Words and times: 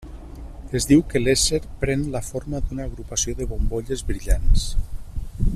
Es 0.79 0.87
diu 0.91 1.03
que 1.11 1.21
l'ésser 1.21 1.59
pren 1.83 2.07
la 2.17 2.23
forma 2.29 2.63
d'una 2.65 2.89
agrupació 2.89 3.39
de 3.43 3.49
bombolles 3.55 4.05
brillants. 4.13 4.69